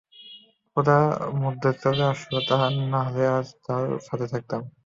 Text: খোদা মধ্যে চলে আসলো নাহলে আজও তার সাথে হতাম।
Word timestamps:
খোদা 0.77 0.97
মধ্যে 1.41 1.69
চলে 1.81 2.03
আসলো 2.05 2.37
নাহলে 2.91 3.23
আজও 3.37 3.55
তার 3.65 3.85
সাথে 4.07 4.25
হতাম। 4.33 4.61